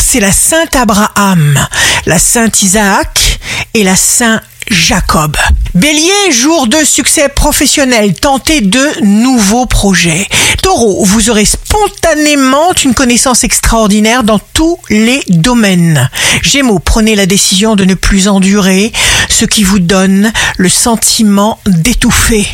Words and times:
c'est 0.00 0.20
la 0.20 0.32
Sainte 0.32 0.74
Abraham, 0.74 1.58
la 2.06 2.18
Sainte 2.18 2.62
Isaac 2.62 3.40
et 3.74 3.84
la 3.84 3.94
Saint 3.94 4.40
Jacob. 4.70 5.36
Bélier, 5.74 6.30
jour 6.30 6.66
de 6.66 6.78
succès 6.84 7.28
professionnel, 7.28 8.14
tentez 8.14 8.62
de 8.62 9.02
nouveaux 9.02 9.66
projets. 9.66 10.26
Taureau, 10.62 11.04
vous 11.04 11.28
aurez 11.30 11.44
spontanément 11.44 12.72
une 12.84 12.94
connaissance 12.94 13.44
extraordinaire 13.44 14.22
dans 14.22 14.38
tous 14.54 14.78
les 14.88 15.22
domaines. 15.28 16.08
Gémeaux, 16.42 16.78
prenez 16.78 17.14
la 17.14 17.26
décision 17.26 17.76
de 17.76 17.84
ne 17.84 17.94
plus 17.94 18.28
endurer 18.28 18.92
ce 19.28 19.44
qui 19.44 19.62
vous 19.62 19.80
donne 19.80 20.32
le 20.56 20.68
sentiment 20.68 21.58
d'étouffer. 21.66 22.46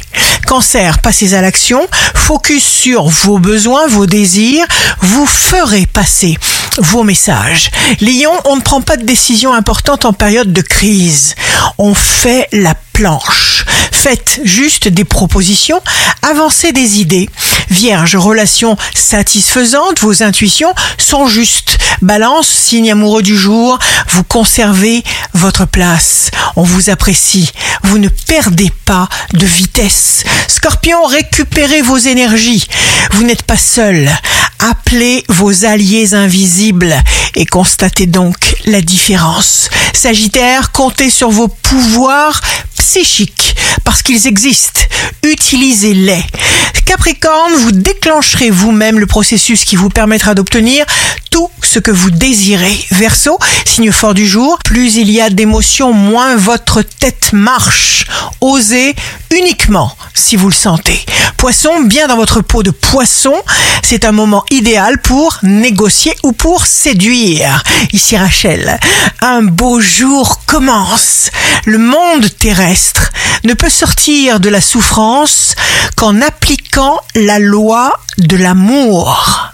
Cancer, 0.46 1.00
passez 1.00 1.34
à 1.34 1.40
l'action, 1.40 1.86
focus 2.14 2.64
sur 2.64 3.04
vos 3.08 3.38
besoins, 3.38 3.86
vos 3.88 4.06
désirs, 4.06 4.66
vous 5.00 5.26
ferez 5.26 5.86
passer 5.86 6.38
vos 6.78 7.02
messages. 7.02 7.70
Lion, 8.00 8.32
on 8.44 8.56
ne 8.56 8.60
prend 8.60 8.80
pas 8.80 8.96
de 8.96 9.04
décision 9.04 9.52
importante 9.52 10.04
en 10.04 10.12
période 10.12 10.52
de 10.52 10.62
crise. 10.62 11.34
On 11.78 11.94
fait 11.94 12.48
la 12.52 12.74
planche. 12.92 13.64
Faites 13.92 14.40
juste 14.44 14.88
des 14.88 15.04
propositions, 15.04 15.80
avancez 16.22 16.72
des 16.72 17.00
idées. 17.00 17.28
Vierge, 17.70 18.14
relation 18.14 18.76
satisfaisante, 18.94 19.98
vos 20.00 20.22
intuitions 20.22 20.72
sont 20.96 21.26
justes. 21.26 21.78
Balance, 22.02 22.46
signe 22.46 22.92
amoureux 22.92 23.22
du 23.22 23.36
jour, 23.36 23.78
vous 24.10 24.22
conservez 24.22 25.02
votre 25.36 25.66
place. 25.66 26.30
On 26.56 26.62
vous 26.62 26.90
apprécie. 26.90 27.50
Vous 27.84 27.98
ne 27.98 28.08
perdez 28.08 28.72
pas 28.84 29.08
de 29.32 29.46
vitesse. 29.46 30.24
Scorpion, 30.48 31.04
récupérez 31.04 31.82
vos 31.82 31.98
énergies. 31.98 32.66
Vous 33.12 33.24
n'êtes 33.24 33.42
pas 33.42 33.56
seul. 33.56 34.10
Appelez 34.58 35.24
vos 35.28 35.64
alliés 35.64 36.14
invisibles 36.14 36.94
et 37.34 37.46
constatez 37.46 38.06
donc 38.06 38.56
la 38.64 38.80
différence. 38.80 39.68
Sagittaire, 39.92 40.72
comptez 40.72 41.10
sur 41.10 41.30
vos 41.30 41.48
pouvoirs 41.48 42.40
psychiques 42.78 43.56
parce 43.84 44.02
qu'ils 44.02 44.26
existent. 44.26 44.80
Utilisez-les. 45.22 46.24
Capricorne, 46.86 47.52
vous 47.54 47.72
déclencherez 47.72 48.50
vous-même 48.50 49.00
le 49.00 49.06
processus 49.06 49.64
qui 49.64 49.74
vous 49.74 49.88
permettra 49.88 50.34
d'obtenir 50.34 50.86
ce 51.76 51.80
que 51.80 51.90
vous 51.90 52.10
désirez. 52.10 52.86
Verseau, 52.92 53.38
signe 53.66 53.92
fort 53.92 54.14
du 54.14 54.26
jour, 54.26 54.58
plus 54.64 54.96
il 54.96 55.10
y 55.10 55.20
a 55.20 55.28
d'émotions, 55.28 55.92
moins 55.92 56.34
votre 56.34 56.80
tête 56.80 57.34
marche. 57.34 58.06
Osez 58.40 58.96
uniquement 59.30 59.94
si 60.14 60.36
vous 60.36 60.48
le 60.48 60.54
sentez. 60.54 61.04
Poisson, 61.36 61.82
bien 61.82 62.06
dans 62.06 62.16
votre 62.16 62.40
peau 62.40 62.62
de 62.62 62.70
poisson, 62.70 63.34
c'est 63.82 64.06
un 64.06 64.12
moment 64.12 64.42
idéal 64.50 65.02
pour 65.02 65.36
négocier 65.42 66.14
ou 66.22 66.32
pour 66.32 66.64
séduire. 66.64 67.62
Ici 67.92 68.16
Rachel, 68.16 68.80
un 69.20 69.42
beau 69.42 69.78
jour 69.78 70.40
commence. 70.46 71.30
Le 71.66 71.76
monde 71.76 72.26
terrestre 72.38 73.12
ne 73.44 73.52
peut 73.52 73.68
sortir 73.68 74.40
de 74.40 74.48
la 74.48 74.62
souffrance 74.62 75.54
qu'en 75.94 76.22
appliquant 76.22 76.98
la 77.14 77.38
loi 77.38 77.92
de 78.16 78.38
l'amour. 78.38 79.52